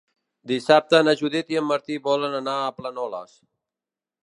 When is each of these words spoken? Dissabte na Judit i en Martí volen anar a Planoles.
Dissabte 0.51 1.01
na 1.07 1.13
Judit 1.19 1.53
i 1.55 1.59
en 1.61 1.67
Martí 1.73 1.99
volen 2.09 2.39
anar 2.41 2.57
a 2.71 2.75
Planoles. 2.81 3.39